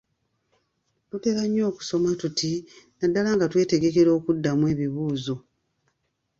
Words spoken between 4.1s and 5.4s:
okuddamu ebibuuzo,